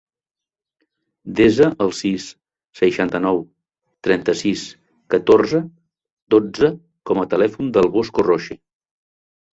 [1.39, 2.25] Desa el sis,
[2.79, 3.37] seixanta-nou,
[4.07, 4.63] trenta-sis,
[5.15, 5.63] catorze,
[6.37, 6.73] dotze
[7.11, 8.59] com a telèfon del Bosco Roche.